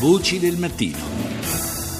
Voci 0.00 0.38
del 0.38 0.56
mattino. 0.58 1.27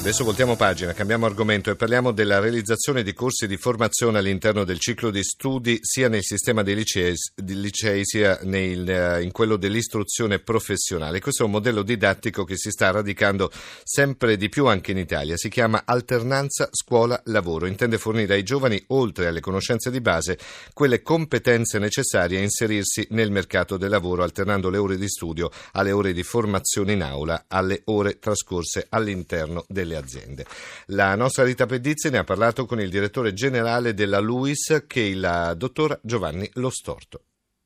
Adesso 0.09 0.25
voltiamo 0.25 0.57
pagina, 0.57 0.95
cambiamo 0.95 1.27
argomento 1.27 1.71
e 1.71 1.77
parliamo 1.77 2.13
della 2.13 2.39
realizzazione 2.39 3.03
di 3.03 3.13
corsi 3.13 3.47
di 3.47 3.59
formazione 3.59 4.17
all'interno 4.17 4.65
del 4.65 4.79
ciclo 4.79 5.11
di 5.11 5.23
studi 5.23 5.81
sia 5.83 6.09
nel 6.09 6.23
sistema 6.23 6.63
dei 6.63 6.77
licei, 6.77 7.15
licei 7.45 8.07
sia 8.07 8.39
nel, 8.45 8.89
eh, 8.89 9.23
in 9.23 9.31
quello 9.33 9.57
dell'istruzione 9.57 10.39
professionale. 10.39 11.21
Questo 11.21 11.43
è 11.43 11.45
un 11.45 11.53
modello 11.53 11.83
didattico 11.83 12.45
che 12.45 12.57
si 12.57 12.71
sta 12.71 12.91
radicando 12.91 13.51
sempre 13.85 14.39
di 14.39 14.49
più 14.49 14.65
anche 14.65 14.93
in 14.93 14.97
Italia. 14.97 15.37
Si 15.37 15.51
chiama 15.51 15.83
alternanza 15.85 16.71
scuola-lavoro. 16.73 17.67
Intende 17.67 17.99
fornire 17.99 18.33
ai 18.33 18.45
giovani, 18.45 18.83
oltre 18.87 19.27
alle 19.27 19.41
conoscenze 19.41 19.91
di 19.91 20.01
base, 20.01 20.39
quelle 20.73 21.03
competenze 21.03 21.79
necessarie 21.79 22.39
a 22.39 22.43
inserirsi 22.43 23.07
nel 23.11 23.31
mercato 23.31 23.77
del 23.77 23.91
lavoro, 23.91 24.23
alternando 24.23 24.71
le 24.71 24.79
ore 24.79 24.97
di 24.97 25.07
studio 25.07 25.51
alle 25.73 25.93
ore 25.93 26.15
di 26.15 26.23
formazione 26.23 26.95
in 26.95 27.03
aula, 27.03 27.45
alle 27.47 27.83
ore 27.85 28.19
trascorse 28.19 28.87
all'interno 28.89 29.67
delle 29.69 29.97
aziende. 29.99 30.45
La 30.87 31.15
nostra 31.15 31.45
Rita 31.45 31.67
Pedizzi 31.67 32.11
ne 32.11 32.19
ha 32.19 32.25
parlato 32.25 32.65
con 32.65 32.81
il 32.81 32.89
direttore 32.91 33.33
generale 33.33 33.95
della 33.95 34.21
LUIS, 34.21 34.85
che 34.87 35.01
è 35.01 35.05
il 35.05 35.55
dottor 35.57 35.99
Giovanni 36.03 36.49
Lostorto. 36.55 37.21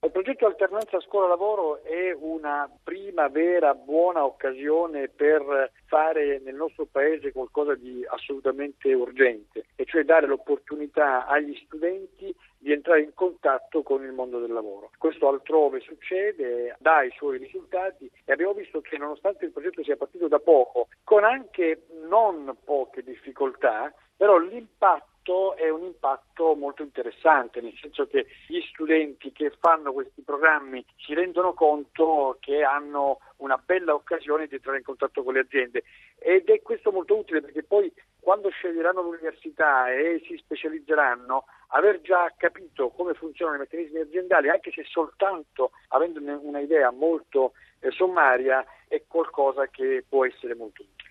Il 0.05 0.11
progetto 0.11 0.47
Alternanza 0.47 0.99
Scuola-Lavoro 1.01 1.85
è 1.85 2.13
una 2.19 2.69
prima 2.83 3.29
vera 3.29 3.73
buona 3.75 4.25
occasione 4.25 5.09
per 5.09 5.71
fare 5.87 6.41
nel 6.45 6.57
nostro 6.57 6.87
Paese 6.91 7.31
qualcosa 7.31 7.77
di 7.77 8.05
assolutamente 8.09 8.93
urgente, 8.93 9.67
e 9.77 9.85
cioè 9.85 10.03
dare 10.03 10.27
l'opportunità 10.27 11.27
agli 11.29 11.55
studenti 11.65 12.35
di 12.63 12.73
entrare 12.73 13.03
in 13.03 13.13
contatto 13.13 13.83
con 13.83 14.05
il 14.05 14.13
mondo 14.13 14.39
del 14.39 14.53
lavoro. 14.53 14.91
Questo 14.97 15.27
altrove 15.27 15.81
succede, 15.81 16.77
dà 16.79 17.03
i 17.03 17.11
suoi 17.11 17.39
risultati 17.39 18.09
e 18.25 18.33
abbiamo 18.33 18.55
visto 18.55 18.81
che 18.81 18.97
nonostante 18.97 19.45
il 19.45 19.51
progetto 19.51 19.83
sia 19.83 19.97
partito 19.97 20.29
da 20.29 20.39
poco, 20.39 20.87
con 21.03 21.25
anche 21.25 21.87
non 22.09 22.57
poche 22.65 23.03
difficoltà, 23.03 23.93
però 24.17 24.39
l'impatto 24.39 25.11
impatto 25.23 25.57
è 25.57 25.69
un 25.69 25.82
impatto 26.43 26.55
molto 26.57 26.83
interessante, 26.83 27.61
nel 27.61 27.77
senso 27.81 28.07
che 28.07 28.27
gli 28.49 28.61
studenti 28.73 29.33
che 29.33 29.53
fanno 29.61 29.93
questi 29.93 30.23
programmi 30.23 30.85
si 30.97 31.15
rendono 31.15 31.55
conto 31.55 32.37
che 32.41 32.63
hanno 32.63 33.19
una 33.37 33.57
bella 33.57 33.95
occasione 33.95 34.47
di 34.47 34.57
entrare 34.57 34.79
in 34.79 34.85
contatto 34.85 35.23
con 35.23 35.35
le 35.35 35.41
aziende 35.41 35.85
ed 36.19 36.49
è 36.49 36.61
questo 36.63 36.93
molto 36.93 37.17
utile 37.17 37.41
perché 37.41 37.63
poi 37.63 37.93
quando 38.21 38.51
sceglieranno 38.51 39.03
l'università 39.03 39.93
e 39.93 40.23
si 40.27 40.37
specializzeranno, 40.37 41.45
aver 41.69 42.01
già 42.03 42.33
capito 42.37 42.91
come 42.91 43.15
funzionano 43.15 43.57
i 43.57 43.61
meccanismi 43.61 44.01
aziendali, 44.01 44.49
anche 44.49 44.71
se 44.71 44.85
soltanto 44.85 45.73
avendo 45.89 46.21
un'idea 46.21 46.91
molto 46.93 47.53
eh, 47.81 47.91
sommaria, 47.91 48.65
è 48.87 49.03
qualcosa 49.09 49.67
che 49.67 50.05
può 50.09 50.25
essere 50.25 50.55
molto 50.55 50.83
utile. 50.83 51.11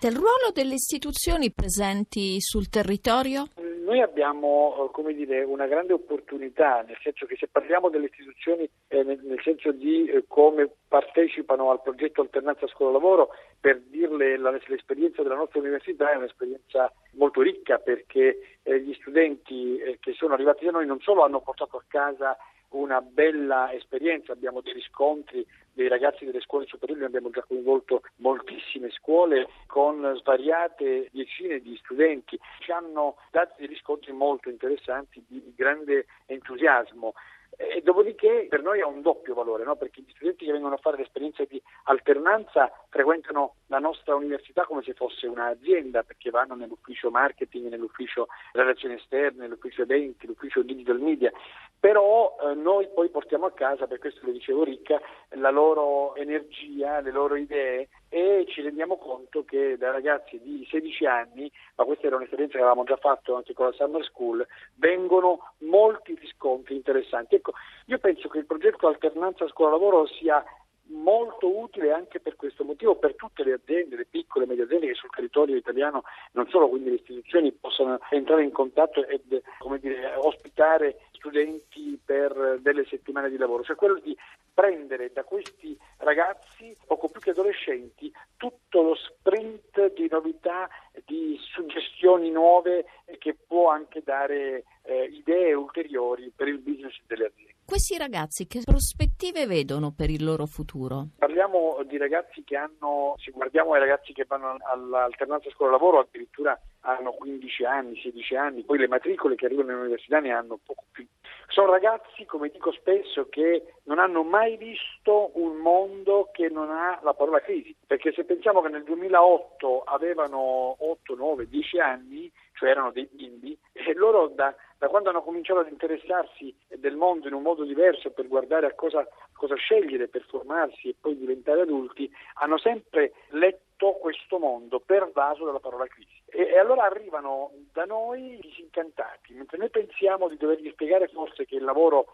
Del 0.00 0.14
ruolo 0.14 0.50
delle 0.52 0.74
istituzioni 0.74 1.52
presenti 1.52 2.40
sul 2.40 2.68
territorio? 2.68 3.48
Noi 3.88 4.02
abbiamo 4.02 4.92
eh, 4.94 5.14
dire, 5.14 5.42
una 5.44 5.66
grande 5.66 5.94
opportunità, 5.94 6.84
nel 6.86 6.98
senso 7.00 7.24
che 7.24 7.36
se 7.36 7.48
parliamo 7.48 7.88
delle 7.88 8.10
istituzioni 8.12 8.68
eh, 8.88 9.02
nel, 9.02 9.18
nel, 9.22 9.40
senso 9.42 9.72
di 9.72 10.04
eh, 10.04 10.24
come 10.28 10.70
partecipano 10.86 11.70
al 11.70 11.80
progetto 11.80 12.20
Alternanza 12.20 12.66
Scuola-Lavoro, 12.66 13.30
per 13.58 13.80
dirle 13.80 14.36
la, 14.36 14.50
l'esperienza 14.66 15.22
della 15.22 15.36
nostra 15.36 15.60
università 15.60 16.12
è 16.12 16.16
un'esperienza 16.16 16.92
molto 17.12 17.40
ricca 17.40 17.78
perché 17.78 18.58
eh, 18.62 18.78
gli 18.78 18.92
studenti 18.92 19.78
eh, 19.78 19.96
che 19.98 20.12
sono 20.12 20.34
arrivati 20.34 20.66
da 20.66 20.72
noi 20.72 20.84
non 20.84 21.00
solo 21.00 21.24
hanno 21.24 21.40
portato 21.40 21.78
a 21.78 21.84
casa 21.88 22.36
una 22.78 23.00
bella 23.00 23.72
esperienza, 23.72 24.32
abbiamo 24.32 24.60
dei 24.60 24.72
riscontri 24.72 25.44
dei 25.72 25.88
ragazzi 25.88 26.24
delle 26.24 26.40
scuole 26.40 26.66
superiori, 26.66 27.00
noi 27.00 27.08
abbiamo 27.08 27.30
già 27.30 27.44
coinvolto 27.46 28.02
moltissime 28.16 28.90
scuole 28.90 29.48
con 29.66 30.16
svariate 30.18 31.08
decine 31.12 31.60
di 31.60 31.76
studenti, 31.82 32.38
ci 32.60 32.72
hanno 32.72 33.16
dato 33.30 33.54
dei 33.58 33.66
riscontri 33.66 34.12
molto 34.12 34.48
interessanti 34.48 35.22
di 35.26 35.52
grande 35.54 36.06
entusiasmo. 36.26 37.14
E 37.60 37.80
dopodiché 37.82 38.46
per 38.48 38.62
noi 38.62 38.80
ha 38.80 38.86
un 38.86 39.02
doppio 39.02 39.34
valore, 39.34 39.64
no? 39.64 39.74
perché 39.74 40.00
gli 40.00 40.12
studenti 40.14 40.44
che 40.44 40.52
vengono 40.52 40.74
a 40.76 40.78
fare 40.78 40.96
l'esperienza 40.96 41.42
di 41.44 41.60
alternanza 41.84 42.70
frequentano 42.88 43.56
la 43.66 43.80
nostra 43.80 44.14
università 44.14 44.64
come 44.64 44.82
se 44.84 44.94
fosse 44.94 45.26
un'azienda, 45.26 46.04
perché 46.04 46.30
vanno 46.30 46.54
nell'ufficio 46.54 47.10
marketing, 47.10 47.68
nell'ufficio 47.68 48.28
relazioni 48.52 48.94
esterne, 48.94 49.40
nell'ufficio 49.40 49.82
eventi, 49.82 50.28
l'ufficio 50.28 50.62
digital 50.62 51.00
media, 51.00 51.32
però 51.80 52.36
eh, 52.40 52.54
noi 52.54 52.88
poi 52.94 53.08
portiamo 53.08 53.46
a 53.46 53.52
casa, 53.52 53.88
per 53.88 53.98
questo 53.98 54.24
le 54.24 54.32
dicevo 54.32 54.62
ricca, 54.62 55.00
la 55.30 55.50
loro 55.50 56.14
energia, 56.14 57.00
le 57.00 57.10
loro 57.10 57.34
idee 57.34 57.88
e 58.08 58.46
ci 58.48 58.62
rendiamo 58.62 58.96
conto 58.96 59.44
che 59.44 59.76
da 59.76 59.90
ragazzi 59.90 60.40
di 60.40 60.66
16 60.70 61.06
anni, 61.06 61.50
ma 61.76 61.84
questa 61.84 62.06
era 62.06 62.16
un'esperienza 62.16 62.54
che 62.54 62.60
avevamo 62.60 62.84
già 62.84 62.96
fatto 62.96 63.36
anche 63.36 63.52
con 63.52 63.66
la 63.66 63.72
Summer 63.72 64.04
School, 64.04 64.46
vengono 64.76 65.52
molti 65.58 66.14
riscontri 66.14 66.74
interessanti. 66.74 67.34
Ecco, 67.34 67.52
io 67.86 67.98
penso 67.98 68.28
che 68.28 68.38
il 68.38 68.46
progetto 68.46 68.86
Alternanza 68.86 69.46
Scuola-Lavoro 69.48 70.06
sia 70.06 70.42
molto 70.90 71.54
utile 71.54 71.92
anche 71.92 72.20
per 72.20 72.36
questo 72.36 72.64
motivo 72.64 72.96
per 72.96 73.14
tutte 73.14 73.44
le 73.44 73.52
aziende, 73.52 73.96
le 73.96 74.06
piccole 74.06 74.44
e 74.44 74.48
medie 74.48 74.64
aziende 74.64 74.86
che 74.86 74.94
sul 74.94 75.10
territorio 75.10 75.56
italiano, 75.56 76.02
non 76.32 76.48
solo 76.48 76.68
quindi 76.68 76.90
le 76.90 76.96
istituzioni, 76.96 77.52
possano 77.52 77.98
entrare 78.10 78.42
in 78.42 78.52
contatto 78.52 79.06
ed 79.06 79.42
dire, 79.80 80.14
ospitare 80.16 81.00
studenti 81.18 82.00
per 82.02 82.58
delle 82.60 82.86
settimane 82.86 83.28
di 83.28 83.36
lavoro, 83.36 83.62
cioè 83.62 83.76
quello 83.76 83.98
di 83.98 84.16
prendere 84.54 85.12
da 85.12 85.24
questi 85.24 85.76
ragazzi, 85.98 86.76
poco 86.86 87.08
più 87.08 87.20
che 87.20 87.30
adolescenti, 87.30 88.12
tutto 88.36 88.82
lo 88.82 88.94
sprint 88.94 89.94
di 89.94 90.08
novità, 90.10 90.68
di 91.04 91.38
suggestioni 91.40 92.30
nuove 92.30 92.86
che 93.18 93.34
può 93.34 93.68
anche 93.68 94.02
dare 94.02 94.64
eh, 94.82 95.04
idee 95.04 95.52
ulteriori 95.54 96.32
per 96.34 96.48
il 96.48 96.58
business 96.58 96.96
delle 97.06 97.26
aziende. 97.26 97.47
Questi 97.68 97.98
ragazzi 97.98 98.46
che 98.46 98.62
prospettive 98.64 99.46
vedono 99.46 99.92
per 99.94 100.08
il 100.08 100.24
loro 100.24 100.46
futuro? 100.46 101.08
Parliamo 101.18 101.82
di 101.86 101.98
ragazzi 101.98 102.42
che 102.42 102.56
hanno, 102.56 103.14
se 103.18 103.30
guardiamo 103.30 103.74
ai 103.74 103.80
ragazzi 103.80 104.14
che 104.14 104.24
vanno 104.26 104.56
all'alternanza 104.62 105.50
scuola-lavoro, 105.50 105.98
addirittura 105.98 106.58
hanno 106.80 107.12
15 107.12 107.64
anni, 107.64 108.00
16 108.00 108.36
anni, 108.36 108.62
poi 108.62 108.78
le 108.78 108.88
matricole 108.88 109.34
che 109.34 109.44
arrivano 109.44 109.72
all'università 109.72 110.18
ne 110.18 110.32
hanno 110.32 110.58
poco 110.64 110.84
più. 110.90 111.06
Sono 111.48 111.70
ragazzi, 111.70 112.24
come 112.24 112.48
dico 112.48 112.72
spesso, 112.72 113.28
che 113.28 113.74
non 113.82 113.98
hanno 113.98 114.22
mai 114.22 114.56
visto 114.56 115.32
un 115.34 115.56
mondo 115.56 116.30
che 116.32 116.48
non 116.48 116.70
ha 116.70 116.98
la 117.02 117.12
parola 117.12 117.40
crisi, 117.40 117.76
perché 117.86 118.12
se 118.12 118.24
pensiamo 118.24 118.62
che 118.62 118.70
nel 118.70 118.84
2008 118.84 119.82
avevano 119.82 120.74
8, 120.78 121.14
9, 121.14 121.46
10 121.46 121.80
anni, 121.80 122.32
cioè 122.54 122.70
erano 122.70 122.92
dei 122.92 123.08
bimbi, 123.12 123.56
e 123.72 123.92
loro 123.94 124.28
da, 124.28 124.54
da, 124.78 124.88
quando 124.88 125.10
hanno 125.10 125.22
cominciato 125.22 125.60
ad 125.60 125.70
interessarsi 125.70 126.54
del 126.68 126.96
mondo 126.96 127.26
in 127.26 127.34
un 127.34 127.42
modo 127.42 127.64
diverso 127.64 128.10
per 128.10 128.28
guardare 128.28 128.66
a 128.66 128.74
cosa, 128.74 129.06
cosa 129.32 129.56
scegliere 129.56 130.08
per 130.08 130.24
formarsi 130.28 130.88
e 130.88 130.94
poi 130.98 131.16
diventare 131.16 131.62
adulti, 131.62 132.10
hanno 132.34 132.58
sempre 132.58 133.12
letto 133.30 133.92
questo 134.00 134.38
mondo 134.38 134.80
pervaso 134.80 135.44
dalla 135.44 135.60
parola 135.60 135.86
crisi. 135.86 136.22
E, 136.26 136.42
e, 136.42 136.58
allora 136.58 136.84
arrivano 136.84 137.52
da 137.72 137.84
noi 137.84 138.38
disincantati, 138.40 139.34
mentre 139.34 139.58
noi 139.58 139.70
pensiamo 139.70 140.28
di 140.28 140.36
dovergli 140.36 140.70
spiegare 140.70 141.08
forse 141.08 141.44
che 141.44 141.56
il 141.56 141.64
lavoro 141.64 142.06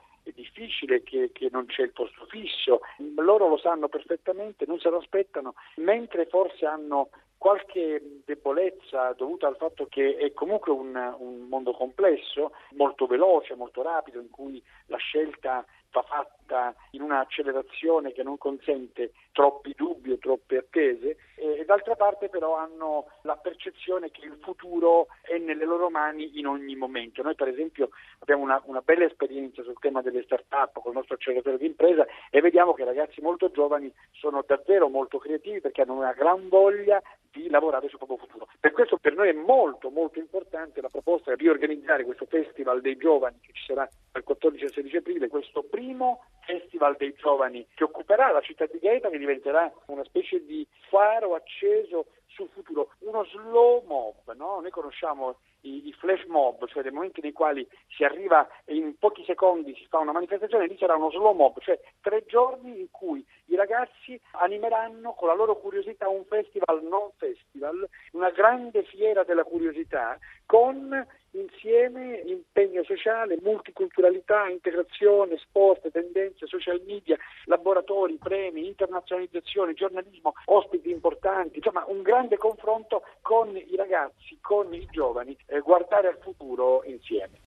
difficile, 0.55 1.03
che, 1.03 1.31
che, 1.33 1.49
non 1.51 1.67
c'è 1.67 1.83
il 1.83 1.93
posto 1.93 2.27
fisso, 2.27 2.81
loro 3.17 3.49
lo 3.49 3.59
sanno 3.59 3.89
perfettamente, 3.89 4.65
non 4.67 4.79
se 4.79 4.89
lo 4.89 4.99
aspettano, 4.99 5.55
mentre 5.77 6.27
forse 6.27 6.65
hanno 6.65 7.11
qualche 7.37 8.21
debolezza 8.25 9.13
dovuta 9.13 9.47
al 9.47 9.57
fatto 9.57 9.87
che 9.87 10.17
è 10.17 10.33
comunque 10.33 10.73
un, 10.73 10.95
un 11.19 11.47
mondo 11.49 11.73
complesso, 11.73 12.53
molto 12.71 13.07
veloce, 13.07 13.55
molto 13.55 13.83
rapido, 13.83 14.21
in 14.21 14.31
cui 14.31 14.63
la 14.87 14.97
scelta 14.97 15.65
va 15.95 16.03
fatta 16.03 16.75
in 16.91 17.03
un'accelerazione 17.03 18.13
che 18.13 18.25
non 18.25 18.37
consente 18.37 19.13
troppi 19.31 19.73
dubbi 19.77 20.11
o 20.11 20.19
troppe 20.19 20.59
attese 20.59 21.17
e, 21.37 21.65
d'altra 21.65 21.95
parte 21.95 22.29
però 22.29 22.57
hanno 22.57 23.07
la 23.23 23.37
percezione 23.37 24.11
che 24.11 24.27
il 24.27 24.39
futuro 24.43 25.07
è 25.23 25.39
nelle 25.39 25.65
loro 25.65 25.91
mani 25.91 26.39
in 26.39 26.47
ogni 26.47 26.75
momento. 26.75 27.23
Noi 27.23 27.37
per 27.37 27.49
esempio 27.49 27.91
abbiamo 28.19 28.43
una, 28.43 28.61
una 28.67 28.81
bella 28.81 29.05
esperienza 29.05 29.63
sul 29.63 29.79
tema 29.79 30.03
delle 30.03 30.25
start-up 30.25 30.81
con 30.81 30.91
il 30.93 30.99
nostro 30.99 31.15
acceleratore 31.15 31.59
di 31.59 31.67
impresa 31.67 32.05
e 32.31 32.41
vediamo 32.41 32.75
che 32.75 32.85
ragazzi 32.85 33.21
molto 33.21 33.51
giovani 33.51 33.93
sono 34.13 34.43
davvero 34.45 34.89
molto 34.89 35.19
creativi 35.19 35.61
perché 35.61 35.83
hanno 35.83 35.95
una 35.95 36.13
gran 36.13 36.49
voglia 36.49 37.01
lavorare 37.49 37.89
sul 37.89 37.99
proprio 37.99 38.19
futuro. 38.19 38.49
Per 38.61 38.73
questo 38.73 38.99
per 38.99 39.15
noi 39.15 39.29
è 39.29 39.33
molto 39.33 39.91
molto 39.91 40.19
importante 40.19 40.81
la 40.81 40.89
proposta 40.89 41.35
di 41.35 41.43
riorganizzare 41.43 42.05
questo 42.05 42.27
Festival 42.27 42.81
dei 42.81 42.97
Giovani 42.97 43.39
che 43.41 43.53
ci 43.53 43.65
sarà 43.67 43.89
dal 44.13 44.23
14 44.23 44.65
al 44.65 44.73
16 44.73 44.97
aprile, 44.97 45.29
questo 45.29 45.63
primo 45.63 46.25
Festival 46.41 46.97
dei 46.97 47.15
Giovani 47.15 47.67
che 47.75 47.85
occuperà 47.85 48.31
la 48.31 48.41
città 48.41 48.67
di 48.67 48.79
Gaeta 48.79 49.09
che 49.09 49.19
diventerà 49.19 49.73
una 49.87 50.05
specie 50.05 50.45
di 50.45 50.67
faro 50.89 51.35
acceso 51.35 52.07
sul 52.35 52.49
futuro, 52.53 52.91
uno 53.01 53.25
slow 53.25 53.83
mob, 53.87 54.35
no? 54.35 54.61
noi 54.61 54.71
conosciamo 54.71 55.37
i, 55.61 55.89
i, 55.89 55.93
flash 55.93 56.25
mob, 56.27 56.67
cioè 56.67 56.83
dei 56.83 56.91
momenti 56.91 57.21
nei 57.21 57.33
quali 57.33 57.67
si 57.89 58.05
arriva 58.05 58.47
e 58.65 58.75
in 58.75 58.99
pochi 58.99 59.25
secondi 59.25 59.75
si 59.77 59.87
fa 59.89 59.99
una 59.99 60.13
manifestazione, 60.13 60.67
lì 60.67 60.77
sarà 60.77 60.97
uno 60.97 61.11
slow 61.11 61.35
mob, 61.35 61.61
cioè 61.61 61.81
tre 62.01 62.25
giorni 62.27 62.81
in 62.81 62.91
cui 62.91 63.25
i 63.47 63.57
ragazzi 63.57 64.21
animeranno 64.33 65.13
con 65.13 65.29
la 65.29 65.35
loro 65.35 65.57
curiosità 65.57 66.09
un 66.09 66.25
festival 66.25 66.83
non 66.83 67.11
festival, 67.17 67.89
una 68.13 68.31
grande 68.31 68.83
fiera 68.85 69.23
della 69.23 69.45
curiosità 69.45 70.19
con 70.45 71.07
insieme 71.35 72.23
impegno 72.25 72.83
sociale, 72.85 73.39
multiculturalità, 73.43 74.49
integrazione, 74.49 75.37
sport, 75.39 75.91
tendenze, 75.91 76.47
social 76.47 76.81
media, 76.87 77.17
laboratori, 77.45 78.19
premi, 78.19 78.67
internazionalizzazione, 78.67 79.75
giornalismo, 79.75 80.35
ospiti 80.47 80.91
importanti, 80.91 81.59
insomma 81.59 81.85
un 81.87 82.03
grande 82.03 82.37
confronto 82.37 83.03
con 83.21 83.57
i 83.57 83.77
ragazzi, 83.77 84.39
con 84.41 84.73
i 84.73 84.87
giovani, 84.91 85.37
eh, 85.47 85.61
guardare 85.61 86.09
al 86.09 86.19
futuro 86.21 86.83
insieme. 86.85 87.43